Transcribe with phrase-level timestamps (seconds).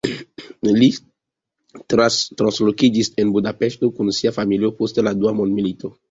[0.75, 0.87] Li
[1.95, 5.93] translokiĝis en Budapeŝton kun sia familio post la dua mondmilito.